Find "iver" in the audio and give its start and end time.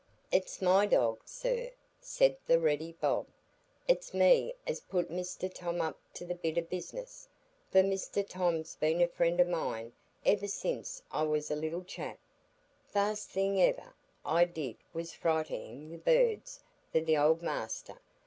10.25-10.47, 13.61-13.93